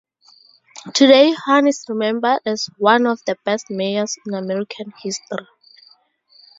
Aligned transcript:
Today, 0.95 1.35
Hoan 1.45 1.67
is 1.67 1.85
remembered 1.87 2.39
as 2.43 2.71
one 2.79 3.05
of 3.05 3.21
the 3.27 3.37
best 3.45 3.67
mayors 3.69 4.17
in 4.25 4.33
American 4.33 4.93
history. 4.99 5.45